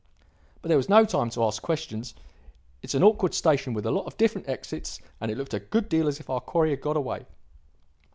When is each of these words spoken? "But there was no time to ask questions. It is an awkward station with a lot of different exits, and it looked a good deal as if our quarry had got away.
"But 0.63 0.69
there 0.69 0.79
was 0.79 0.89
no 0.89 1.05
time 1.05 1.29
to 1.29 1.43
ask 1.43 1.61
questions. 1.61 2.15
It 2.81 2.89
is 2.89 2.95
an 2.95 3.03
awkward 3.03 3.35
station 3.35 3.75
with 3.75 3.85
a 3.85 3.91
lot 3.91 4.07
of 4.07 4.17
different 4.17 4.49
exits, 4.49 4.99
and 5.19 5.29
it 5.29 5.37
looked 5.37 5.53
a 5.53 5.59
good 5.59 5.89
deal 5.89 6.07
as 6.07 6.19
if 6.19 6.27
our 6.27 6.41
quarry 6.41 6.71
had 6.71 6.81
got 6.81 6.97
away. 6.97 7.27